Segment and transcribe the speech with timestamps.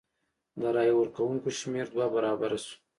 [0.59, 2.75] د رای ورکوونکو شمېر دوه برابره شو.